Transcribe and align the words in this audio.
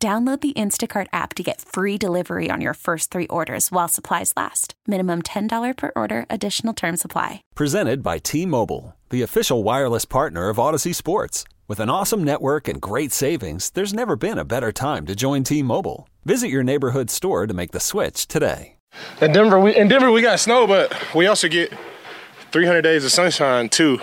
Download 0.00 0.40
the 0.40 0.52
Instacart 0.52 1.08
app 1.12 1.34
to 1.34 1.42
get 1.42 1.60
free 1.60 1.98
delivery 1.98 2.50
on 2.52 2.60
your 2.60 2.74
first 2.74 3.10
three 3.10 3.26
orders 3.26 3.72
while 3.72 3.88
supplies 3.88 4.32
last. 4.36 4.74
Minimum 4.86 5.22
$10 5.22 5.76
per 5.76 5.90
order, 5.96 6.24
additional 6.30 6.72
term 6.72 6.96
supply. 6.96 7.42
Presented 7.56 8.00
by 8.00 8.18
T 8.18 8.46
Mobile, 8.46 8.94
the 9.10 9.22
official 9.22 9.64
wireless 9.64 10.04
partner 10.04 10.50
of 10.50 10.56
Audacy 10.56 10.94
Sports. 10.94 11.42
With 11.66 11.80
an 11.80 11.90
awesome 11.90 12.22
network 12.22 12.68
and 12.68 12.80
great 12.80 13.10
savings, 13.10 13.70
there's 13.70 13.92
never 13.92 14.14
been 14.14 14.38
a 14.38 14.44
better 14.44 14.70
time 14.70 15.04
to 15.06 15.16
join 15.16 15.42
T 15.42 15.64
Mobile. 15.64 16.08
Visit 16.24 16.48
your 16.48 16.62
neighborhood 16.62 17.10
store 17.10 17.48
to 17.48 17.54
make 17.54 17.72
the 17.72 17.80
switch 17.80 18.28
today. 18.28 18.76
In 19.20 19.32
Denver, 19.32 19.58
we, 19.58 19.74
in 19.74 19.88
Denver, 19.88 20.12
we 20.12 20.22
got 20.22 20.38
snow, 20.38 20.68
but 20.68 20.96
we 21.12 21.26
also 21.26 21.48
get 21.48 21.72
300 22.52 22.82
days 22.82 23.04
of 23.04 23.10
sunshine 23.10 23.68
too 23.68 23.98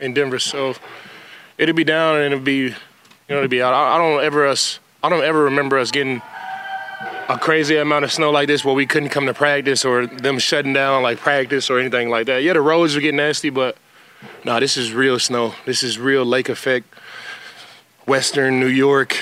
in 0.00 0.14
Denver. 0.14 0.38
So 0.38 0.74
it'll 1.58 1.74
be 1.74 1.84
down 1.84 2.16
and 2.16 2.32
it'll 2.32 2.42
be, 2.42 2.60
you 2.60 2.70
know, 3.28 3.36
it'll 3.36 3.48
be 3.48 3.60
out. 3.60 3.74
I, 3.74 3.96
I 3.96 3.98
don't 3.98 4.24
ever 4.24 4.46
us 4.46 4.80
I 5.04 5.10
don't 5.10 5.22
ever 5.22 5.44
remember 5.44 5.76
us 5.76 5.90
getting 5.90 6.22
a 7.28 7.38
crazy 7.38 7.76
amount 7.76 8.06
of 8.06 8.12
snow 8.12 8.30
like 8.30 8.46
this 8.46 8.64
where 8.64 8.74
we 8.74 8.86
couldn't 8.86 9.10
come 9.10 9.26
to 9.26 9.34
practice 9.34 9.84
or 9.84 10.06
them 10.06 10.38
shutting 10.38 10.72
down 10.72 11.02
like 11.02 11.18
practice 11.18 11.68
or 11.68 11.78
anything 11.78 12.08
like 12.08 12.24
that. 12.24 12.42
Yeah, 12.42 12.54
the 12.54 12.62
roads 12.62 12.94
were 12.94 13.02
getting 13.02 13.18
nasty, 13.18 13.50
but 13.50 13.76
no, 14.46 14.58
this 14.58 14.78
is 14.78 14.94
real 14.94 15.18
snow. 15.18 15.54
This 15.66 15.82
is 15.82 15.98
real 15.98 16.24
lake 16.24 16.48
effect, 16.48 16.86
Western 18.06 18.58
New 18.60 18.66
York 18.66 19.14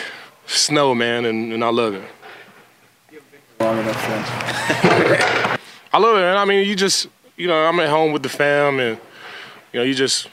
snow, 0.46 0.94
man, 0.94 1.24
and, 1.24 1.52
and 1.52 1.64
I 1.64 1.70
love 1.70 1.94
it. 1.94 2.08
Long 3.58 3.78
enough. 3.80 3.96
I 5.92 5.98
love 5.98 6.16
it, 6.16 6.20
man. 6.20 6.36
I 6.36 6.44
mean, 6.44 6.64
you 6.64 6.76
just, 6.76 7.08
you 7.36 7.48
know, 7.48 7.56
I'm 7.56 7.80
at 7.80 7.88
home 7.88 8.12
with 8.12 8.22
the 8.22 8.28
fam, 8.28 8.78
and 8.78 9.00
you 9.72 9.80
know, 9.80 9.84
you 9.84 9.94
just 9.94 10.28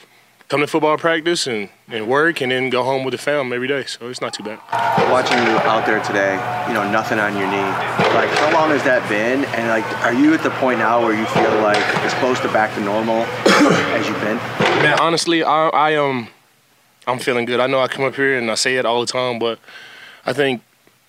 come 0.50 0.62
to 0.62 0.68
football 0.68 0.98
practice 0.98 1.46
and, 1.46 1.70
and 1.90 2.08
work 2.08 2.42
and 2.42 2.52
then 2.52 2.72
go 2.72 2.84
home 2.84 3.04
with 3.04 3.12
the 3.12 3.18
fam 3.20 3.54
every 3.54 3.68
day. 3.68 3.86
So 3.86 4.10
it's 4.10 4.20
not 4.20 4.34
too 4.34 4.44
bad. 4.44 4.60
Watching 5.12 5.38
you 5.38 5.58
out 5.70 5.86
there 5.86 6.02
today, 6.04 6.34
you 6.68 6.74
know, 6.74 6.90
nothing 6.92 7.20
on 7.20 7.38
your 7.38 7.46
knee. 7.46 7.70
Like, 8.16 8.30
how 8.30 8.52
long 8.54 8.72
has 8.72 8.84
that 8.84 9.08
been? 9.08 9.46
And 9.46 9.68
like, 9.68 9.86
are 10.04 10.14
you 10.14 10.34
at 10.34 10.42
the 10.42 10.50
point 10.50 10.80
now 10.80 11.02
where 11.04 11.14
you 11.14 11.26
feel 11.28 11.62
like 11.62 11.78
it's 12.04 12.16
close 12.16 12.40
to 12.40 12.48
back 12.52 12.74
to 12.76 12.82
normal 12.82 13.22
as 13.94 14.08
you've 14.08 14.20
been? 14.22 14.38
Man, 14.82 15.00
honestly, 15.00 15.44
I, 15.44 15.70
I 15.70 15.92
am, 15.92 16.18
um, 16.18 16.28
I'm 17.06 17.20
feeling 17.20 17.46
good. 17.46 17.60
I 17.60 17.68
know 17.68 17.80
I 17.80 17.88
come 17.88 18.06
up 18.06 18.16
here 18.16 18.38
and 18.38 18.50
I 18.50 18.56
say 18.56 18.78
it 18.78 18.86
all 18.86 19.02
the 19.02 19.12
time, 19.12 19.38
but 19.38 19.60
I 20.26 20.34
think 20.34 20.64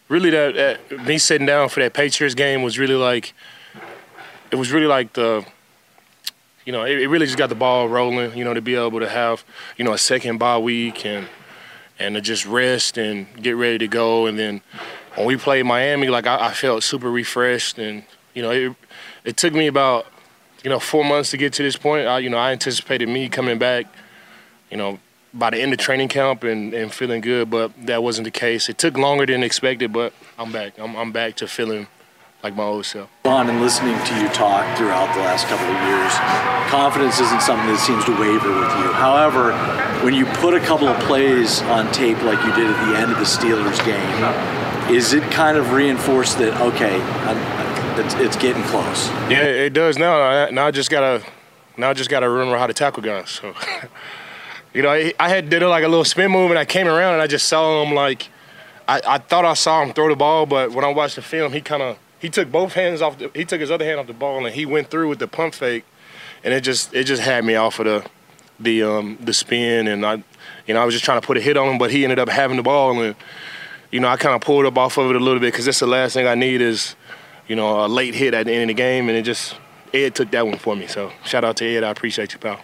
really 0.08 0.28
that, 0.30 0.54
that 0.54 1.06
me 1.06 1.16
sitting 1.16 1.46
down 1.46 1.70
for 1.70 1.80
that 1.80 1.94
Patriots 1.94 2.34
game 2.34 2.62
was 2.62 2.78
really 2.78 2.94
like, 2.94 3.32
it 4.50 4.56
was 4.56 4.70
really 4.70 4.86
like 4.86 5.14
the 5.14 5.46
you 6.64 6.72
know, 6.72 6.84
it, 6.84 7.00
it, 7.00 7.08
really 7.08 7.26
just 7.26 7.38
got 7.38 7.48
the 7.48 7.54
ball 7.54 7.88
rolling. 7.88 8.36
You 8.36 8.44
know, 8.44 8.54
to 8.54 8.60
be 8.60 8.74
able 8.74 9.00
to 9.00 9.08
have 9.08 9.44
you 9.76 9.84
know 9.84 9.92
a 9.92 9.98
second 9.98 10.38
bye 10.38 10.58
week 10.58 11.04
and 11.06 11.26
and 11.98 12.14
to 12.14 12.20
just 12.20 12.46
rest 12.46 12.98
and 12.98 13.26
get 13.42 13.52
ready 13.52 13.78
to 13.78 13.88
go. 13.88 14.26
And 14.26 14.38
then 14.38 14.60
when 15.14 15.26
we 15.26 15.36
played 15.36 15.64
Miami, 15.64 16.08
like 16.08 16.26
I, 16.26 16.48
I 16.48 16.52
felt 16.52 16.82
super 16.82 17.10
refreshed. 17.10 17.78
And 17.78 18.04
you 18.34 18.42
know, 18.42 18.50
it 18.50 18.74
it 19.24 19.36
took 19.36 19.54
me 19.54 19.66
about 19.66 20.06
you 20.62 20.70
know 20.70 20.78
four 20.78 21.04
months 21.04 21.30
to 21.30 21.36
get 21.36 21.52
to 21.54 21.62
this 21.62 21.76
point. 21.76 22.06
I, 22.06 22.18
you 22.18 22.30
know, 22.30 22.38
I 22.38 22.52
anticipated 22.52 23.08
me 23.08 23.28
coming 23.28 23.58
back. 23.58 23.86
You 24.70 24.76
know, 24.76 25.00
by 25.34 25.50
the 25.50 25.60
end 25.60 25.72
of 25.72 25.78
training 25.78 26.08
camp 26.08 26.44
and, 26.44 26.72
and 26.74 26.92
feeling 26.92 27.20
good, 27.20 27.50
but 27.50 27.72
that 27.86 28.02
wasn't 28.02 28.24
the 28.24 28.30
case. 28.30 28.68
It 28.68 28.78
took 28.78 28.96
longer 28.96 29.26
than 29.26 29.42
expected, 29.42 29.92
but 29.92 30.12
I'm 30.38 30.52
back. 30.52 30.78
I'm, 30.78 30.96
I'm 30.96 31.12
back 31.12 31.36
to 31.36 31.48
feeling 31.48 31.86
like 32.42 32.56
my 32.56 32.64
old 32.64 32.86
self. 32.86 33.10
On 33.24 33.48
and 33.48 33.60
listening 33.60 33.96
to 34.04 34.20
you 34.20 34.28
talk 34.30 34.76
throughout 34.76 35.12
the 35.14 35.20
last 35.20 35.46
couple 35.46 35.66
of 35.66 35.80
years, 35.88 36.12
confidence 36.70 37.20
isn't 37.20 37.42
something 37.42 37.66
that 37.66 37.78
seems 37.78 38.04
to 38.04 38.12
waver 38.12 38.48
with 38.48 38.72
you. 38.78 38.92
However, 38.92 39.52
when 40.04 40.14
you 40.14 40.24
put 40.24 40.54
a 40.54 40.60
couple 40.60 40.88
of 40.88 40.98
plays 41.02 41.60
on 41.62 41.90
tape 41.92 42.20
like 42.22 42.38
you 42.44 42.52
did 42.54 42.66
at 42.66 42.86
the 42.88 42.98
end 42.98 43.12
of 43.12 43.18
the 43.18 43.24
Steelers 43.24 43.84
game, 43.84 44.94
is 44.94 45.12
it 45.12 45.22
kind 45.30 45.56
of 45.56 45.72
reinforced 45.72 46.38
that 46.38 46.58
okay, 46.60 46.98
it's, 48.02 48.14
it's, 48.14 48.36
getting 48.36 48.62
close? 48.64 49.08
Yeah, 49.30 49.44
it 49.44 49.72
does 49.72 49.98
now. 49.98 50.48
Now 50.50 50.66
I 50.66 50.70
just 50.70 50.90
gotta, 50.90 51.22
now 51.76 51.90
I 51.90 51.94
just 51.94 52.08
gotta 52.08 52.28
remember 52.28 52.56
how 52.56 52.66
to 52.66 52.74
tackle 52.74 53.02
guys. 53.02 53.30
So, 53.30 53.54
you 54.74 54.82
know, 54.82 54.90
I, 54.90 55.12
I 55.20 55.28
had 55.28 55.50
did 55.50 55.62
like 55.62 55.84
a 55.84 55.88
little 55.88 56.04
spin 56.04 56.30
move 56.30 56.50
and 56.50 56.58
I 56.58 56.64
came 56.64 56.88
around 56.88 57.14
and 57.14 57.22
I 57.22 57.26
just 57.26 57.48
saw 57.48 57.84
him 57.84 57.94
like. 57.94 58.28
I, 58.88 59.00
I 59.06 59.18
thought 59.18 59.44
I 59.44 59.54
saw 59.54 59.84
him 59.84 59.92
throw 59.92 60.08
the 60.08 60.16
ball, 60.16 60.46
but 60.46 60.72
when 60.72 60.84
I 60.84 60.88
watched 60.88 61.14
the 61.14 61.22
film, 61.22 61.52
he 61.52 61.60
kind 61.60 61.80
of 61.80 61.96
he 62.20 62.28
took 62.28 62.52
both 62.52 62.74
hands 62.74 63.02
off. 63.02 63.18
The, 63.18 63.30
he 63.34 63.44
took 63.44 63.60
his 63.60 63.70
other 63.70 63.84
hand 63.84 63.98
off 63.98 64.06
the 64.06 64.12
ball 64.12 64.44
and 64.44 64.54
he 64.54 64.66
went 64.66 64.90
through 64.90 65.08
with 65.08 65.18
the 65.18 65.26
pump 65.26 65.54
fake, 65.54 65.84
and 66.44 66.54
it 66.54 66.60
just 66.60 66.94
it 66.94 67.04
just 67.04 67.22
had 67.22 67.44
me 67.44 67.56
off 67.56 67.78
of 67.80 67.86
the 67.86 68.06
the 68.60 68.82
um, 68.82 69.18
the 69.20 69.32
spin, 69.32 69.88
and 69.88 70.04
I 70.04 70.22
you 70.66 70.74
know 70.74 70.80
I 70.80 70.84
was 70.84 70.94
just 70.94 71.04
trying 71.04 71.20
to 71.20 71.26
put 71.26 71.36
a 71.36 71.40
hit 71.40 71.56
on 71.56 71.68
him, 71.68 71.78
but 71.78 71.90
he 71.90 72.04
ended 72.04 72.18
up 72.18 72.28
having 72.28 72.58
the 72.58 72.62
ball, 72.62 73.00
and 73.00 73.16
you 73.90 74.00
know 74.00 74.08
I 74.08 74.16
kind 74.16 74.34
of 74.34 74.42
pulled 74.42 74.66
up 74.66 74.76
off 74.76 74.98
of 74.98 75.10
it 75.10 75.16
a 75.16 75.18
little 75.18 75.40
bit 75.40 75.52
because 75.52 75.64
that's 75.64 75.80
the 75.80 75.86
last 75.86 76.12
thing 76.12 76.26
I 76.26 76.34
need 76.34 76.60
is 76.60 76.94
you 77.48 77.56
know 77.56 77.84
a 77.84 77.88
late 77.88 78.14
hit 78.14 78.34
at 78.34 78.46
the 78.46 78.52
end 78.52 78.70
of 78.70 78.76
the 78.76 78.80
game, 78.82 79.08
and 79.08 79.16
it 79.16 79.22
just 79.22 79.56
Ed 79.92 80.14
took 80.14 80.30
that 80.30 80.46
one 80.46 80.58
for 80.58 80.76
me. 80.76 80.86
So 80.86 81.10
shout 81.24 81.44
out 81.44 81.56
to 81.56 81.66
Ed, 81.66 81.84
I 81.84 81.90
appreciate 81.90 82.32
you, 82.32 82.38
pal. 82.38 82.58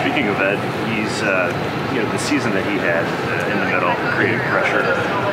Speaking 0.00 0.28
of 0.28 0.40
Ed, 0.40 0.56
he's 0.88 1.22
uh, 1.22 1.90
you 1.92 2.02
know 2.02 2.10
the 2.12 2.18
season 2.18 2.52
that 2.52 2.64
he 2.64 2.78
had 2.78 3.04
uh, 3.04 3.52
in 3.52 3.58
the 3.58 3.66
middle 3.66 3.94
created 4.14 4.40
pressure 4.42 5.29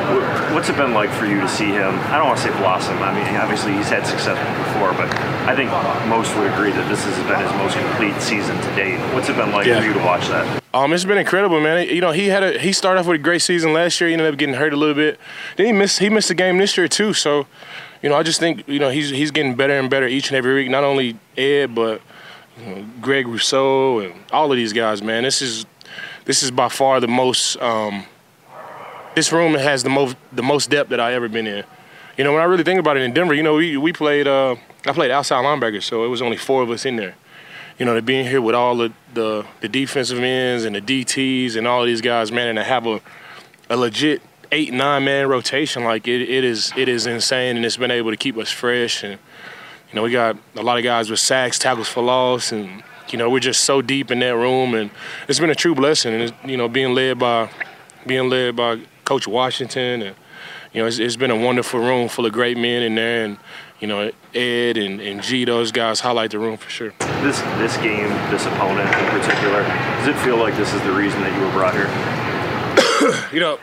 what's 0.54 0.68
it 0.68 0.76
been 0.76 0.94
like 0.94 1.10
for 1.10 1.26
you 1.26 1.40
to 1.40 1.48
see 1.48 1.66
him? 1.66 1.94
I 2.10 2.18
don't 2.18 2.26
want 2.26 2.38
to 2.38 2.44
say 2.44 2.56
blossom. 2.58 2.98
I 2.98 3.12
mean, 3.14 3.26
obviously 3.36 3.72
he's 3.72 3.88
had 3.88 4.06
success 4.06 4.38
before, 4.66 4.92
but 4.92 5.12
I 5.48 5.54
think 5.54 5.70
most 6.08 6.34
would 6.36 6.50
agree 6.52 6.72
that 6.72 6.88
this 6.88 7.04
has 7.04 7.16
been 7.26 7.40
his 7.40 7.52
most 7.54 7.76
complete 7.76 8.20
season 8.20 8.56
to 8.56 8.76
date. 8.76 8.98
What's 9.14 9.28
it 9.28 9.36
been 9.36 9.52
like 9.52 9.66
yeah. 9.66 9.80
for 9.80 9.86
you 9.86 9.92
to 9.92 10.00
watch 10.00 10.28
that? 10.28 10.62
Um, 10.74 10.92
it's 10.92 11.04
been 11.04 11.18
incredible, 11.18 11.60
man. 11.60 11.88
You 11.88 12.00
know, 12.00 12.12
he 12.12 12.26
had 12.26 12.42
a 12.42 12.58
he 12.58 12.72
started 12.72 13.00
off 13.00 13.06
with 13.06 13.20
a 13.20 13.22
great 13.22 13.42
season 13.42 13.72
last 13.72 14.00
year. 14.00 14.08
He 14.08 14.14
ended 14.14 14.32
up 14.32 14.38
getting 14.38 14.54
hurt 14.54 14.72
a 14.72 14.76
little 14.76 14.94
bit. 14.94 15.18
Then 15.56 15.66
he 15.66 15.72
missed 15.72 15.98
he 15.98 16.10
missed 16.10 16.30
a 16.30 16.34
game 16.34 16.58
this 16.58 16.76
year 16.76 16.88
too. 16.88 17.12
So, 17.14 17.46
you 18.02 18.08
know, 18.08 18.16
I 18.16 18.22
just 18.22 18.40
think 18.40 18.66
you 18.68 18.78
know 18.78 18.90
he's 18.90 19.10
he's 19.10 19.30
getting 19.30 19.54
better 19.54 19.78
and 19.78 19.88
better 19.88 20.06
each 20.06 20.28
and 20.28 20.36
every 20.36 20.54
week. 20.54 20.70
Not 20.70 20.84
only 20.84 21.18
Ed, 21.36 21.74
but 21.74 22.02
you 22.58 22.66
know, 22.66 22.86
Greg 23.00 23.26
Rousseau 23.26 24.00
and 24.00 24.14
all 24.32 24.50
of 24.50 24.56
these 24.56 24.72
guys, 24.72 25.02
man. 25.02 25.22
This 25.22 25.40
is 25.42 25.66
this 26.24 26.42
is 26.42 26.50
by 26.50 26.68
far 26.68 27.00
the 27.00 27.08
most. 27.08 27.56
Um, 27.62 28.04
this 29.18 29.32
room 29.32 29.54
has 29.54 29.82
the 29.82 29.90
most 29.90 30.16
the 30.32 30.44
most 30.44 30.70
depth 30.70 30.90
that 30.90 31.00
I 31.00 31.14
ever 31.14 31.28
been 31.28 31.48
in. 31.48 31.64
You 32.16 32.22
know, 32.22 32.32
when 32.32 32.40
I 32.40 32.44
really 32.44 32.62
think 32.62 32.78
about 32.78 32.96
it 32.96 33.02
in 33.02 33.12
Denver, 33.12 33.34
you 33.34 33.42
know, 33.42 33.54
we 33.54 33.76
we 33.76 33.92
played 33.92 34.28
uh, 34.28 34.54
I 34.86 34.92
played 34.92 35.10
outside 35.10 35.44
linebacker, 35.44 35.82
so 35.82 36.04
it 36.04 36.08
was 36.08 36.22
only 36.22 36.36
four 36.36 36.62
of 36.62 36.70
us 36.70 36.86
in 36.86 36.94
there. 36.94 37.16
You 37.78 37.84
know, 37.84 37.94
to 37.94 38.02
be 38.02 38.16
in 38.18 38.26
here 38.26 38.40
with 38.40 38.54
all 38.54 38.76
the, 38.76 38.92
the 39.14 39.44
the 39.60 39.68
defensive 39.68 40.20
ends 40.20 40.64
and 40.64 40.76
the 40.76 40.80
DTs 40.80 41.56
and 41.56 41.66
all 41.66 41.84
these 41.84 42.00
guys, 42.00 42.30
man, 42.30 42.48
and 42.48 42.58
to 42.58 42.64
have 42.64 42.86
a 42.86 43.00
a 43.68 43.76
legit 43.76 44.22
eight 44.52 44.72
nine 44.72 45.04
man 45.04 45.28
rotation, 45.28 45.82
like 45.82 46.06
it, 46.06 46.22
it 46.22 46.44
is 46.44 46.72
it 46.76 46.88
is 46.88 47.06
insane, 47.06 47.56
and 47.56 47.66
it's 47.66 47.76
been 47.76 47.90
able 47.90 48.12
to 48.12 48.16
keep 48.16 48.36
us 48.36 48.52
fresh. 48.52 49.02
And 49.02 49.18
you 49.88 49.94
know, 49.96 50.04
we 50.04 50.12
got 50.12 50.36
a 50.54 50.62
lot 50.62 50.78
of 50.78 50.84
guys 50.84 51.10
with 51.10 51.18
sacks, 51.18 51.58
tackles 51.58 51.88
for 51.88 52.04
loss, 52.04 52.52
and 52.52 52.84
you 53.08 53.18
know, 53.18 53.28
we're 53.30 53.40
just 53.40 53.64
so 53.64 53.82
deep 53.82 54.12
in 54.12 54.20
that 54.20 54.36
room, 54.36 54.74
and 54.74 54.90
it's 55.26 55.40
been 55.40 55.50
a 55.50 55.56
true 55.56 55.74
blessing. 55.74 56.14
And 56.14 56.32
you 56.44 56.56
know, 56.56 56.68
being 56.68 56.94
led 56.94 57.18
by 57.18 57.50
being 58.06 58.28
led 58.28 58.54
by 58.54 58.80
Coach 59.08 59.26
Washington, 59.26 60.02
and 60.02 60.16
you 60.74 60.82
know, 60.82 60.86
it's, 60.86 60.98
it's 60.98 61.16
been 61.16 61.30
a 61.30 61.36
wonderful 61.36 61.80
room 61.80 62.10
full 62.10 62.26
of 62.26 62.32
great 62.34 62.58
men 62.58 62.82
in 62.82 62.94
there, 62.94 63.24
and 63.24 63.38
you 63.80 63.88
know, 63.88 64.12
Ed 64.34 64.76
and, 64.76 65.00
and 65.00 65.22
G, 65.22 65.46
those 65.46 65.72
guys 65.72 66.00
highlight 66.00 66.30
the 66.32 66.38
room 66.38 66.58
for 66.58 66.68
sure. 66.68 66.92
This 67.22 67.40
this 67.56 67.78
game, 67.78 68.10
this 68.30 68.44
opponent 68.44 68.86
in 68.86 69.18
particular, 69.18 69.62
does 69.62 70.08
it 70.08 70.16
feel 70.18 70.36
like 70.36 70.54
this 70.58 70.74
is 70.74 70.82
the 70.82 70.92
reason 70.92 71.22
that 71.22 71.34
you 71.34 71.40
were 71.42 71.52
brought 71.52 71.72
here? 71.72 71.88
you 73.32 73.40
know, 73.40 73.58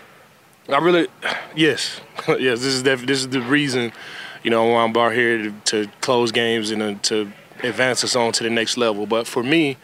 I 0.67 0.79
really, 0.79 1.09
yes, 1.55 2.01
yes, 2.27 2.61
this 2.61 2.73
is 2.73 2.81
def- 2.81 3.05
this 3.05 3.19
is 3.19 3.29
the 3.29 3.41
reason, 3.41 3.93
you 4.41 4.49
know, 4.49 4.65
why 4.65 4.83
I'm 4.83 4.93
brought 4.93 5.13
here 5.13 5.43
to, 5.43 5.51
to 5.65 5.91
close 6.01 6.31
games 6.31 6.71
and 6.71 6.81
uh, 6.81 6.95
to 7.03 7.31
advance 7.61 8.03
us 8.03 8.15
on 8.15 8.31
to 8.31 8.43
the 8.43 8.49
next 8.49 8.77
level. 8.77 9.05
But 9.05 9.27
for 9.27 9.43
me, 9.43 9.77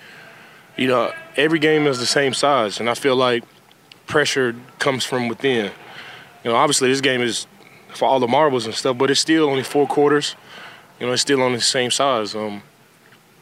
you 0.76 0.88
know, 0.88 1.14
every 1.36 1.60
game 1.60 1.86
is 1.86 2.00
the 2.00 2.08
same 2.08 2.34
size, 2.34 2.80
and 2.80 2.90
I 2.90 2.96
feel 2.96 3.16
like 3.16 3.44
pressure 4.12 4.54
comes 4.78 5.06
from 5.06 5.28
within. 5.28 5.72
You 6.44 6.52
know, 6.52 6.56
obviously 6.56 6.90
this 6.90 7.02
game 7.02 7.22
is 7.22 7.48
for 7.96 8.06
all 8.06 8.20
the 8.20 8.28
marbles 8.28 8.66
and 8.66 8.76
stuff, 8.76 8.98
but 8.98 9.10
it's 9.10 9.22
still 9.22 9.50
only 9.50 9.64
four 9.64 9.88
quarters. 9.88 10.36
You 11.00 11.08
know, 11.08 11.14
it's 11.14 11.22
still 11.22 11.42
on 11.42 11.54
the 11.54 11.62
same 11.62 11.90
size. 11.92 12.36
Um, 12.36 12.62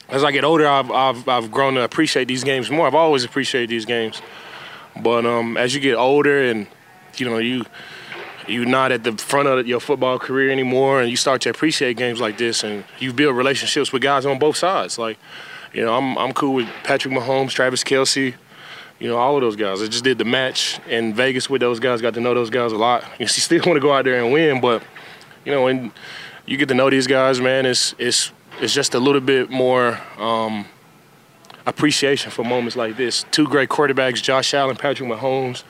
as 0.08 0.24
I 0.24 0.32
get 0.32 0.44
older, 0.44 0.68
I've, 0.68 0.92
I've, 0.92 1.28
I've 1.28 1.52
grown 1.52 1.74
to 1.74 1.82
appreciate 1.82 2.28
these 2.28 2.44
games 2.44 2.70
more. 2.70 2.88
I've 2.88 2.96
always 2.96 3.24
appreciated 3.24 3.70
these 3.70 3.86
games, 3.86 4.22
but 5.02 5.26
um, 5.26 5.58
as 5.58 5.74
you 5.74 5.82
get 5.82 5.96
older 5.96 6.44
and 6.44 6.68
you 7.18 7.26
know 7.26 7.40
you 7.40 7.66
you're 8.48 8.66
not 8.66 8.92
at 8.92 9.04
the 9.04 9.12
front 9.14 9.48
of 9.48 9.68
your 9.68 9.80
football 9.80 10.18
career 10.18 10.52
anymore, 10.52 11.02
and 11.02 11.10
you 11.10 11.18
start 11.18 11.42
to 11.42 11.50
appreciate 11.50 11.98
games 11.98 12.20
like 12.20 12.38
this, 12.38 12.64
and 12.64 12.84
you 13.00 13.14
build 13.14 13.36
relationships 13.36 13.92
with 13.92 14.02
guys 14.02 14.26
on 14.26 14.40
both 14.40 14.58
sides. 14.58 14.98
Like, 14.98 15.18
you 15.74 15.84
know, 15.84 15.96
I'm 15.96 16.18
I'm 16.18 16.34
cool 16.34 16.56
with 16.56 16.68
Patrick 16.84 17.14
Mahomes, 17.14 17.52
Travis 17.52 17.84
Kelce, 17.84 18.36
you 19.00 19.08
know, 19.08 19.18
all 19.18 19.36
of 19.36 19.42
those 19.42 19.56
guys. 19.56 19.82
I 19.82 19.88
just 19.88 20.04
did 20.04 20.18
the 20.18 20.26
match 20.26 20.80
in 20.88 21.14
Vegas 21.14 21.50
with 21.50 21.62
those 21.62 21.80
guys, 21.80 22.02
got 22.02 22.14
to 22.16 22.20
know 22.20 22.34
those 22.34 22.50
guys 22.50 22.72
a 22.72 22.78
lot. 22.78 23.04
You 23.20 23.28
still 23.28 23.62
want 23.66 23.78
to 23.78 23.82
go 23.82 23.94
out 23.94 24.06
there 24.06 24.24
and 24.24 24.34
win, 24.34 24.62
but 24.62 24.84
you 25.46 25.52
know, 25.52 25.64
when 25.64 25.92
you 26.46 26.58
get 26.58 26.68
to 26.70 26.74
know 26.74 26.90
these 26.90 27.08
guys, 27.08 27.40
man, 27.40 27.66
it's 27.66 27.96
it's 27.98 28.32
it's 28.60 28.74
just 28.74 28.94
a 28.94 29.00
little 29.00 29.22
bit 29.22 29.50
more. 29.50 30.00
Um, 30.18 30.66
appreciation 31.66 32.32
for 32.32 32.44
moments 32.44 32.76
like 32.76 32.98
this. 32.98 33.26
Two 33.32 33.46
great 33.46 33.70
quarterbacks, 33.70 34.22
Josh 34.22 34.54
Allen, 34.54 34.76
Patrick 34.76 35.08
Mahomes, 35.08 35.64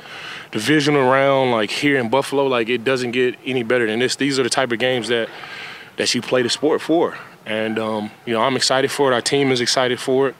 divisional 0.52 1.04
round, 1.04 1.52
like 1.52 1.70
here 1.70 2.00
in 2.00 2.10
Buffalo, 2.10 2.48
like 2.48 2.70
it 2.70 2.84
doesn't 2.84 3.12
get 3.12 3.36
any 3.46 3.64
better 3.64 3.86
than 3.86 4.00
this. 4.00 4.16
These 4.16 4.40
are 4.40 4.44
the 4.44 4.50
type 4.50 4.72
of 4.72 4.80
games 4.80 5.10
that 5.10 5.30
that 5.98 6.14
you 6.16 6.22
play 6.22 6.42
the 6.42 6.50
sport 6.50 6.82
for. 6.82 7.18
And 7.46 7.78
um, 7.78 8.12
you 8.26 8.34
know, 8.34 8.42
I'm 8.42 8.56
excited 8.56 8.92
for 8.92 9.12
it. 9.12 9.14
Our 9.14 9.22
team 9.22 9.52
is 9.52 9.62
excited 9.62 10.00
for 10.00 10.30
it. 10.30 10.36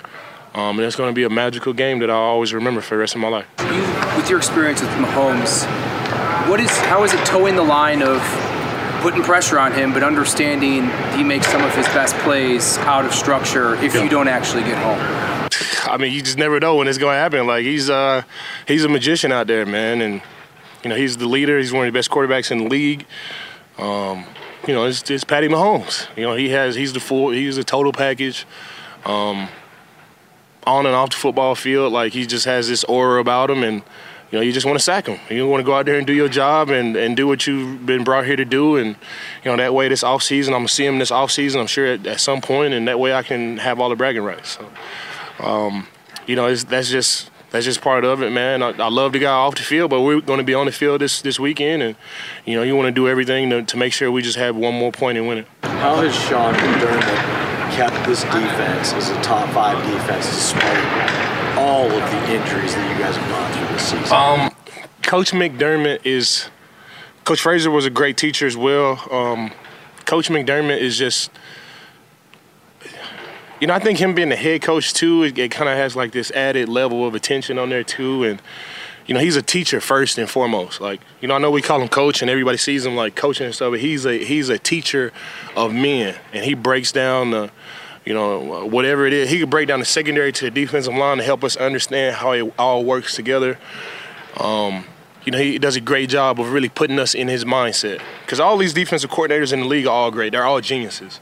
Um, 0.54 0.78
and 0.78 0.82
it's 0.82 0.96
going 0.96 1.10
to 1.10 1.16
be 1.16 1.24
a 1.24 1.30
magical 1.30 1.74
game 1.74 2.00
that 2.00 2.10
I'll 2.10 2.18
always 2.18 2.54
remember 2.54 2.82
for 2.82 2.96
the 2.96 3.00
rest 3.00 3.16
of 3.16 3.22
my 3.22 3.28
life. 3.28 3.46
You, 3.60 4.18
with 4.18 4.30
your 4.30 4.40
experience 4.40 4.82
with 4.82 4.90
Mahomes, 4.92 5.66
what 6.50 6.60
is 6.60 6.76
how 6.78 7.04
is 7.04 7.14
it 7.14 7.24
towing 7.26 7.56
the 7.56 7.64
line 7.64 8.02
of 8.02 8.20
putting 9.02 9.22
pressure 9.22 9.60
on 9.60 9.72
him, 9.72 9.94
but 9.94 10.04
understanding 10.04 10.90
he 11.18 11.24
makes 11.24 11.48
some 11.48 11.64
of 11.64 11.74
his 11.76 11.86
best 11.88 12.16
plays 12.18 12.78
out 12.80 13.06
of 13.06 13.14
structure 13.14 13.76
if 13.76 13.94
yeah. 13.94 14.04
you 14.04 14.10
don't 14.10 14.28
actually 14.28 14.64
get 14.64 14.78
home? 14.78 15.00
I 15.90 15.98
mean, 15.98 16.14
you 16.14 16.22
just 16.22 16.38
never 16.38 16.60
know 16.60 16.76
when 16.76 16.88
it's 16.88 16.98
going 16.98 17.16
to 17.16 17.20
happen. 17.20 17.48
Like 17.48 17.64
he's 17.64 17.90
uh, 17.90 18.24
he's 18.68 18.84
a 18.84 18.90
magician 18.90 19.32
out 19.32 19.48
there, 19.48 19.66
man, 19.66 20.02
and 20.02 20.22
you 20.84 20.90
know 20.90 20.96
he's 20.96 21.18
the 21.18 21.28
leader. 21.28 21.58
He's 21.58 21.72
one 21.72 21.88
of 21.88 21.94
the 21.94 21.98
best 21.98 22.10
quarterbacks 22.10 22.52
in 22.52 22.60
the 22.60 22.70
league. 22.70 23.06
Um, 23.78 24.26
you 24.68 24.74
know, 24.74 24.86
it's, 24.86 25.10
it's 25.10 25.24
Patty 25.24 25.48
Mahomes. 25.48 26.08
You 26.18 26.24
know, 26.24 26.36
he 26.36 26.50
has 26.50 26.76
he's 26.76 26.94
the 26.94 27.00
full 27.00 27.30
he's 27.30 27.56
the 27.56 27.64
total 27.64 27.92
package. 27.92 28.46
Um, 29.06 29.48
on 30.70 30.86
and 30.86 30.96
off 30.96 31.10
the 31.10 31.18
football 31.18 31.56
field, 31.56 31.92
like 31.92 32.14
he 32.14 32.26
just 32.26 32.46
has 32.46 32.70
this 32.70 32.84
aura 32.86 33.20
about 33.20 33.50
him, 33.50 33.64
and 33.64 33.84
you 34.32 34.38
know, 34.38 34.44
you 34.44 34.52
just 34.52 34.66
want 34.66 34.78
to 34.78 34.84
sack 34.84 35.08
him. 35.08 35.20
You 35.30 35.48
want 35.48 35.62
to 35.62 35.66
go 35.66 35.74
out 35.74 35.86
there 35.86 35.98
and 35.98 36.06
do 36.06 36.14
your 36.14 36.30
job 36.30 36.70
and, 36.70 36.96
and 36.96 37.18
do 37.18 37.28
what 37.28 37.48
you've 37.48 37.86
been 37.86 38.04
brought 38.04 38.26
here 38.26 38.36
to 38.36 38.46
do. 38.46 38.76
And, 38.76 38.90
you 39.44 39.50
know, 39.50 39.58
that 39.58 39.74
way 39.74 39.88
this 39.88 40.04
off 40.04 40.22
season, 40.22 40.54
I'm 40.54 40.68
to 40.68 40.72
see 40.72 40.86
him 40.86 41.00
this 41.00 41.10
off 41.10 41.32
season, 41.32 41.60
I'm 41.60 41.68
sure 41.68 41.88
at, 41.88 42.06
at, 42.06 42.20
some 42.20 42.40
point, 42.40 42.74
and 42.74 42.88
that 42.88 43.00
way 43.00 43.12
I 43.12 43.24
can 43.24 43.58
have 43.58 43.80
all 43.80 43.90
the 43.90 43.96
bragging 43.96 44.22
rights. 44.22 44.60
So, 44.60 44.70
um, 45.44 45.88
you 46.28 46.36
know, 46.36 46.54
that's 46.54 46.90
just 46.90 47.32
that's 47.50 47.66
just 47.66 47.82
part 47.82 48.06
of 48.06 48.22
it, 48.22 48.32
man. 48.32 48.62
I, 48.62 48.70
I, 48.70 48.90
love 48.90 49.14
the 49.14 49.20
guy 49.20 49.32
off 49.32 49.56
the 49.56 49.64
field, 49.64 49.90
but 49.90 50.02
we're 50.02 50.22
going 50.22 50.38
to 50.38 50.44
be 50.44 50.54
on 50.54 50.68
the 50.68 50.72
field 50.72 51.02
this 51.02 51.24
this 51.24 51.40
weekend, 51.40 51.82
and 51.82 51.96
you 52.46 52.56
know, 52.56 52.62
you 52.62 52.76
want 52.76 52.86
to 52.86 52.92
do 52.92 53.10
everything 53.10 53.50
to, 53.50 53.64
to 53.64 53.78
make 53.78 53.94
sure 53.94 54.12
we 54.12 54.22
just 54.22 54.38
have 54.38 54.56
one 54.56 54.76
more 54.76 54.92
point 54.92 55.18
and 55.18 55.28
win 55.28 55.40
it. 55.40 55.48
How 55.64 55.96
has 55.96 56.14
Sean 56.14 56.54
McDermott 56.54 57.49
kept 57.80 58.06
this 58.06 58.24
defense 58.24 58.92
as 58.92 59.10
a 59.10 59.22
top 59.22 59.48
five 59.52 59.82
defense 59.90 60.26
despite 60.26 61.58
all 61.58 61.86
of 61.86 62.12
the 62.12 62.34
injuries 62.34 62.76
that 62.76 62.92
you 62.92 63.02
guys 63.02 63.16
have 63.16 63.30
gone 63.30 63.50
through 63.54 63.74
this 63.74 63.84
season? 63.84 64.14
Um, 64.14 64.52
Coach 65.02 65.32
McDermott 65.32 66.06
is. 66.06 66.50
Coach 67.24 67.40
Frazier 67.40 67.72
was 67.72 67.86
a 67.86 67.90
great 67.90 68.18
teacher 68.18 68.46
as 68.46 68.58
well. 68.58 69.02
Um, 69.10 69.54
Coach 70.06 70.28
McDermott 70.28 70.80
is 70.80 70.98
just 70.98 71.32
you 73.62 73.68
know, 73.68 73.74
I 73.74 73.80
think 73.80 73.98
him 73.98 74.14
being 74.14 74.30
the 74.30 74.36
head 74.36 74.62
coach 74.62 74.94
too, 74.94 75.24
it, 75.24 75.38
it 75.38 75.52
kind 75.52 75.70
of 75.70 75.78
has 75.78 75.96
like 75.96 76.12
this 76.12 76.32
added 76.32 76.68
level 76.68 77.08
of 77.08 77.16
attention 77.16 77.58
on 77.58 77.70
there 77.70 77.86
too, 77.86 78.26
and 78.26 78.42
you 79.10 79.16
know, 79.16 79.22
he's 79.22 79.36
a 79.36 79.42
teacher 79.42 79.82
first 79.82 80.20
and 80.20 80.30
foremost. 80.30 80.80
Like, 80.80 81.02
you 81.20 81.28
know, 81.28 81.34
I 81.34 81.40
know 81.40 81.50
we 81.50 81.64
call 81.64 81.82
him 81.82 81.88
coach, 81.88 82.22
and 82.22 82.30
everybody 82.30 82.60
sees 82.60 82.86
him 82.86 82.96
like 82.96 83.16
coaching 83.16 83.48
and 83.48 83.56
stuff, 83.56 83.72
but 83.72 83.80
he's 83.80 84.06
a 84.06 84.24
he's 84.24 84.50
a 84.50 84.60
teacher 84.60 85.12
of 85.56 85.74
men, 85.74 86.16
and 86.32 86.46
he 86.46 86.54
breaks 86.54 86.92
down 86.92 87.32
the, 87.32 87.50
you 88.06 88.14
know, 88.14 88.68
whatever 88.68 89.08
it 89.08 89.14
is. 89.14 89.32
He 89.32 89.40
could 89.40 89.50
break 89.50 89.68
down 89.68 89.80
the 89.80 89.86
secondary 89.86 90.32
to 90.34 90.46
the 90.46 90.52
defensive 90.52 90.94
line 90.94 91.18
to 91.18 91.24
help 91.24 91.44
us 91.44 91.58
understand 91.58 92.18
how 92.18 92.34
it 92.34 92.54
all 92.60 92.86
works 92.86 93.16
together. 93.16 93.58
Um, 94.38 94.86
you 95.26 95.32
know, 95.32 95.40
he 95.40 95.58
does 95.58 95.76
a 95.76 95.82
great 95.82 96.10
job 96.10 96.40
of 96.40 96.52
really 96.54 96.70
putting 96.70 97.00
us 97.00 97.16
in 97.16 97.30
his 97.30 97.44
mindset. 97.44 98.04
Because 98.22 98.40
all 98.40 98.58
these 98.58 98.74
defensive 98.74 99.10
coordinators 99.10 99.52
in 99.52 99.62
the 99.62 99.66
league 99.66 99.88
are 99.88 99.90
all 99.90 100.12
great. 100.12 100.34
They're 100.34 100.46
all 100.46 100.62
geniuses. 100.62 101.20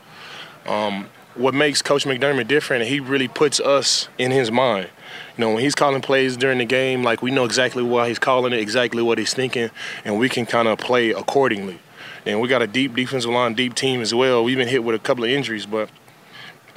Um, 0.66 1.08
what 1.38 1.54
makes 1.54 1.82
Coach 1.82 2.06
McDermott 2.06 2.48
different, 2.48 2.86
he 2.86 3.00
really 3.00 3.28
puts 3.28 3.60
us 3.60 4.10
in 4.18 4.32
his 4.32 4.52
mind. 4.52 4.90
You 5.38 5.42
know, 5.42 5.50
when 5.52 5.64
he's 5.64 5.76
calling 5.76 6.02
plays 6.02 6.36
during 6.36 6.58
the 6.58 6.66
game, 6.66 7.04
like 7.04 7.22
we 7.22 7.32
know 7.32 7.46
exactly 7.46 7.84
why 7.84 8.08
he's 8.08 8.20
calling 8.20 8.54
it, 8.54 8.60
exactly 8.60 9.02
what 9.02 9.18
he's 9.18 9.34
thinking, 9.34 9.70
and 10.04 10.18
we 10.18 10.30
can 10.30 10.46
kind 10.46 10.68
of 10.68 10.80
play 10.80 11.12
accordingly. 11.12 11.80
And 12.26 12.42
we 12.42 12.48
got 12.48 12.62
a 12.62 12.68
deep 12.68 12.96
defensive 12.96 13.32
line, 13.32 13.54
deep 13.54 13.74
team 13.74 14.02
as 14.02 14.14
well. 14.14 14.44
We've 14.44 14.58
been 14.58 14.68
hit 14.68 14.84
with 14.84 14.96
a 14.96 15.00
couple 15.00 15.24
of 15.24 15.30
injuries, 15.30 15.66
but 15.66 15.90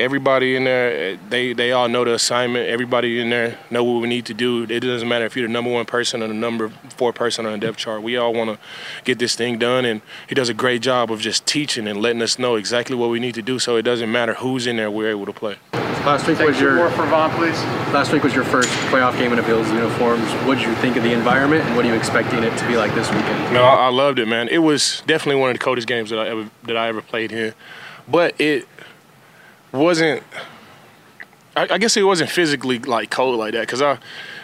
everybody 0.00 0.56
in 0.56 0.64
there, 0.64 1.12
eh, 1.12 1.16
they, 1.28 1.52
they 1.52 1.72
all 1.72 1.88
know 1.88 2.04
the 2.04 2.14
assignment. 2.14 2.68
Everybody 2.68 3.20
in 3.20 3.30
there 3.30 3.58
know 3.70 3.84
what 3.84 4.00
we 4.00 4.08
need 4.08 4.26
to 4.26 4.34
do. 4.34 4.64
It 4.64 4.80
doesn't 4.80 5.08
matter 5.08 5.26
if 5.26 5.36
you're 5.36 5.46
the 5.46 5.52
number 5.52 5.70
one 5.70 5.84
person 5.84 6.22
or 6.22 6.28
the 6.28 6.34
number 6.34 6.70
four 6.96 7.12
person 7.12 7.46
on 7.46 7.52
the 7.52 7.58
depth 7.58 7.78
chart. 7.78 8.02
We 8.02 8.16
all 8.16 8.32
want 8.32 8.50
to 8.50 8.58
get 9.04 9.18
this 9.18 9.36
thing 9.36 9.58
done, 9.58 9.84
and 9.84 10.00
he 10.26 10.34
does 10.34 10.48
a 10.48 10.54
great 10.54 10.82
job 10.82 11.12
of 11.12 11.20
just 11.20 11.46
teaching 11.46 11.86
and 11.86 12.00
letting 12.00 12.22
us 12.22 12.38
know 12.38 12.56
exactly 12.56 12.96
what 12.96 13.10
we 13.10 13.20
need 13.20 13.34
to 13.34 13.42
do. 13.42 13.58
So 13.58 13.76
it 13.76 13.82
doesn't 13.82 14.10
matter 14.10 14.34
who's 14.34 14.66
in 14.66 14.76
there, 14.76 14.90
we're 14.90 15.10
able 15.10 15.26
to 15.26 15.32
play. 15.32 15.56
Last 15.72 16.26
week 16.26 16.38
was 16.38 16.58
your 16.58 16.76
more 16.76 16.90
for 16.90 17.04
Von, 17.06 17.30
please. 17.32 17.62
Last 17.92 18.10
week 18.10 18.22
was 18.22 18.34
your 18.34 18.44
first 18.44 18.70
playoff 18.90 19.18
game 19.18 19.34
in 19.34 19.38
a 19.38 19.42
Bills 19.42 19.68
uniforms. 19.70 20.24
What 20.46 20.56
did 20.56 20.66
you 20.66 20.74
think 20.76 20.96
of 20.96 21.02
the 21.02 21.12
environment, 21.12 21.66
and 21.66 21.76
what 21.76 21.84
are 21.84 21.88
you 21.88 21.94
expecting 21.94 22.42
it 22.42 22.56
to 22.56 22.66
be 22.66 22.78
like 22.78 22.94
this 22.94 23.10
weekend? 23.10 23.52
No, 23.52 23.62
I, 23.62 23.86
I 23.86 23.88
loved 23.90 24.18
it, 24.18 24.26
man. 24.26 24.48
It 24.48 24.58
was 24.58 25.02
definitely 25.06 25.40
one 25.40 25.50
of 25.50 25.54
the 25.54 25.62
coldest 25.62 25.86
games 25.86 26.08
that 26.08 26.18
I 26.18 26.28
ever 26.28 26.50
that 26.62 26.76
I 26.76 26.88
ever 26.88 27.02
played 27.02 27.30
here, 27.30 27.54
but 28.08 28.40
it 28.40 28.66
wasn't. 29.72 30.22
I, 31.56 31.68
I 31.70 31.78
guess 31.78 31.96
it 31.96 32.02
wasn't 32.02 32.30
physically 32.30 32.78
like 32.78 33.10
cold 33.10 33.38
like 33.38 33.52
that 33.52 33.62
because 33.62 33.82
I, 33.82 33.98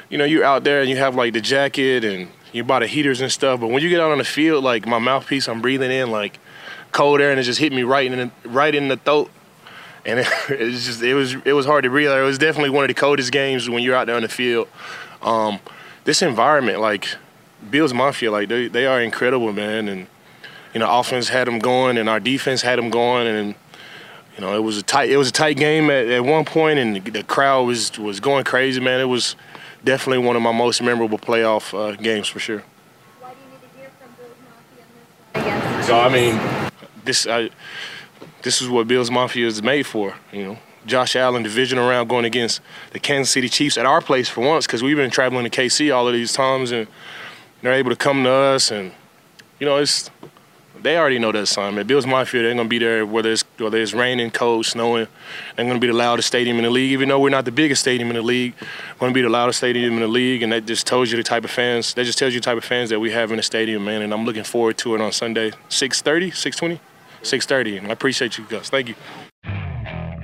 you 0.08 0.18
know, 0.18 0.24
you're 0.24 0.44
out 0.44 0.64
there 0.64 0.80
and 0.80 0.90
you 0.90 0.96
have 0.96 1.14
like 1.14 1.32
the 1.32 1.40
jacket 1.40 2.04
and 2.04 2.28
you 2.52 2.64
buy 2.64 2.80
the 2.80 2.86
heaters 2.86 3.20
and 3.20 3.30
stuff. 3.30 3.60
But 3.60 3.68
when 3.68 3.82
you 3.82 3.88
get 3.88 4.00
out 4.00 4.12
on 4.12 4.18
the 4.18 4.24
field, 4.24 4.64
like 4.64 4.86
my 4.86 4.98
mouthpiece, 4.98 5.48
I'm 5.48 5.60
breathing 5.60 5.90
in 5.90 6.10
like 6.10 6.38
cold 6.92 7.20
air 7.20 7.30
and 7.30 7.38
it 7.38 7.44
just 7.44 7.58
hit 7.58 7.72
me 7.72 7.82
right 7.82 8.10
in 8.10 8.18
the, 8.18 8.48
right 8.48 8.74
in 8.74 8.88
the 8.88 8.96
throat. 8.96 9.30
And 10.04 10.20
it, 10.20 10.26
it 10.48 10.60
was 10.60 10.86
just 10.86 11.02
it 11.02 11.14
was 11.14 11.34
it 11.44 11.52
was 11.52 11.66
hard 11.66 11.84
to 11.84 11.90
breathe. 11.90 12.10
It 12.10 12.22
was 12.22 12.38
definitely 12.38 12.70
one 12.70 12.84
of 12.84 12.88
the 12.88 12.94
coldest 12.94 13.32
games 13.32 13.68
when 13.68 13.82
you're 13.82 13.94
out 13.94 14.06
there 14.06 14.16
on 14.16 14.22
the 14.22 14.28
field. 14.28 14.68
Um, 15.22 15.60
this 16.04 16.22
environment, 16.22 16.80
like 16.80 17.08
Bills 17.70 17.92
Mafia, 17.92 18.30
like 18.30 18.48
they 18.48 18.68
they 18.68 18.86
are 18.86 19.00
incredible, 19.00 19.52
man. 19.52 19.88
And 19.88 20.06
you 20.72 20.80
know, 20.80 20.98
offense 20.98 21.28
had 21.28 21.46
them 21.46 21.58
going, 21.58 21.98
and 21.98 22.08
our 22.08 22.20
defense 22.20 22.62
had 22.62 22.78
them 22.78 22.90
going, 22.90 23.26
and 23.26 23.54
you 24.36 24.42
know, 24.42 24.54
it 24.54 24.60
was 24.62 24.76
a 24.76 24.82
tight 24.82 25.10
it 25.10 25.16
was 25.16 25.28
a 25.28 25.32
tight 25.32 25.56
game 25.56 25.90
at, 25.90 26.08
at 26.08 26.24
one 26.24 26.44
point, 26.44 26.78
and 26.78 26.96
the, 26.96 27.10
the 27.10 27.22
crowd 27.22 27.66
was 27.66 27.98
was 27.98 28.20
going 28.20 28.44
crazy, 28.44 28.80
man. 28.80 29.00
It 29.00 29.04
was 29.04 29.34
definitely 29.82 30.24
one 30.24 30.36
of 30.36 30.42
my 30.42 30.52
most 30.52 30.82
memorable 30.82 31.18
playoff 31.18 31.72
uh, 31.72 31.96
games 31.96 32.28
for 32.28 32.38
sure. 32.38 32.62
Why 33.20 33.30
do 33.30 33.36
you 33.40 33.50
need 33.50 33.60
to 33.62 33.78
hear 33.78 33.90
from 33.98 35.42
Bills 35.42 35.64
Mafia 35.64 35.82
So 35.84 35.98
I 35.98 36.08
mean, 36.10 36.70
this 37.04 37.26
I, 37.26 37.50
this 38.42 38.60
is 38.60 38.68
what 38.68 38.86
Bills 38.86 39.10
Mafia 39.10 39.46
is 39.46 39.62
made 39.62 39.86
for, 39.86 40.14
you 40.32 40.44
know. 40.44 40.58
Josh 40.84 41.16
Allen 41.16 41.42
division 41.42 41.78
around 41.78 42.08
going 42.08 42.24
against 42.24 42.60
the 42.92 43.00
Kansas 43.00 43.32
City 43.32 43.48
Chiefs 43.48 43.76
at 43.76 43.86
our 43.86 44.00
place 44.00 44.28
for 44.28 44.42
once 44.42 44.66
because 44.66 44.84
we've 44.84 44.96
been 44.96 45.10
traveling 45.10 45.42
to 45.42 45.50
KC 45.50 45.92
all 45.92 46.06
of 46.06 46.14
these 46.14 46.32
times 46.32 46.70
and 46.70 46.86
they're 47.60 47.72
able 47.72 47.90
to 47.90 47.96
come 47.96 48.22
to 48.22 48.30
us 48.30 48.70
and 48.70 48.92
you 49.58 49.66
know 49.66 49.78
it's 49.78 50.10
they 50.82 50.96
already 50.96 51.18
know 51.18 51.32
the 51.32 51.42
assignment. 51.42 51.86
Bills 51.88 52.06
Mafia, 52.06 52.42
they're 52.42 52.54
to 52.54 52.64
be 52.64 52.78
there 52.78 53.04
whether 53.04 53.32
it's 53.32 53.44
whether 53.58 53.78
it's 53.78 53.92
raining, 53.92 54.30
cold, 54.30 54.66
snowing. 54.66 55.08
They're 55.56 55.72
to 55.72 55.78
be 55.78 55.86
the 55.86 55.92
loudest 55.92 56.28
stadium 56.28 56.58
in 56.58 56.64
the 56.64 56.70
league. 56.70 56.92
Even 56.92 57.08
though 57.08 57.20
we're 57.20 57.30
not 57.30 57.44
the 57.44 57.52
biggest 57.52 57.80
stadium 57.80 58.10
in 58.10 58.16
the 58.16 58.22
league, 58.22 58.54
we're 59.00 59.08
to 59.08 59.14
be 59.14 59.22
the 59.22 59.28
loudest 59.28 59.58
stadium 59.58 59.94
in 59.94 60.00
the 60.00 60.08
league, 60.08 60.42
and 60.42 60.52
that 60.52 60.66
just 60.66 60.86
tells 60.86 61.10
you 61.10 61.16
the 61.16 61.22
type 61.22 61.44
of 61.44 61.50
fans. 61.50 61.94
That 61.94 62.04
just 62.04 62.18
tells 62.18 62.34
you 62.34 62.40
the 62.40 62.44
type 62.44 62.58
of 62.58 62.64
fans 62.64 62.90
that 62.90 63.00
we 63.00 63.10
have 63.10 63.30
in 63.30 63.36
the 63.36 63.42
stadium, 63.42 63.84
man. 63.84 64.02
And 64.02 64.12
I'm 64.12 64.24
looking 64.24 64.44
forward 64.44 64.78
to 64.78 64.94
it 64.94 65.00
on 65.00 65.12
Sunday, 65.12 65.52
6:30, 65.68 66.30
6:20, 66.30 66.80
6:30. 67.22 67.78
And 67.78 67.88
I 67.88 67.92
appreciate 67.92 68.38
you 68.38 68.44
guys. 68.48 68.68
Thank 68.68 68.88
you. 68.88 68.94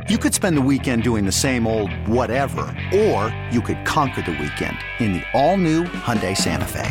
You 0.09 0.19
could 0.19 0.35
spend 0.35 0.57
the 0.57 0.63
weekend 0.63 1.05
doing 1.05 1.25
the 1.25 1.33
same 1.33 1.67
old 1.67 1.91
whatever, 2.07 2.63
or 2.93 3.33
you 3.51 3.63
could 3.63 3.85
conquer 3.85 4.21
the 4.23 4.33
weekend 4.33 4.77
in 4.99 5.13
the 5.13 5.23
all-new 5.33 5.85
Hyundai 5.85 6.37
Santa 6.37 6.67
Fe. 6.67 6.91